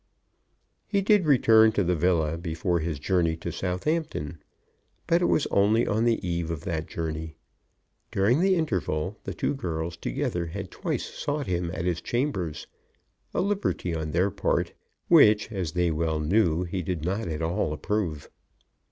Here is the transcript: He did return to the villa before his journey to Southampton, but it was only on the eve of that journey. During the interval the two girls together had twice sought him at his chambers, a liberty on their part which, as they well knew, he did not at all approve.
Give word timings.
He 0.87 1.01
did 1.01 1.27
return 1.27 1.73
to 1.73 1.83
the 1.83 1.95
villa 1.95 2.35
before 2.35 2.79
his 2.79 2.97
journey 2.97 3.37
to 3.37 3.51
Southampton, 3.51 4.41
but 5.05 5.21
it 5.21 5.25
was 5.25 5.45
only 5.51 5.85
on 5.85 6.05
the 6.05 6.27
eve 6.27 6.49
of 6.49 6.61
that 6.61 6.87
journey. 6.87 7.35
During 8.09 8.39
the 8.39 8.55
interval 8.55 9.19
the 9.25 9.33
two 9.35 9.53
girls 9.53 9.95
together 9.95 10.47
had 10.47 10.71
twice 10.71 11.05
sought 11.05 11.45
him 11.45 11.69
at 11.75 11.85
his 11.85 12.01
chambers, 12.01 12.65
a 13.31 13.41
liberty 13.41 13.93
on 13.93 14.09
their 14.09 14.31
part 14.31 14.73
which, 15.07 15.51
as 15.51 15.73
they 15.73 15.91
well 15.91 16.19
knew, 16.19 16.63
he 16.63 16.81
did 16.81 17.05
not 17.05 17.27
at 17.27 17.43
all 17.43 17.71
approve. 17.71 18.27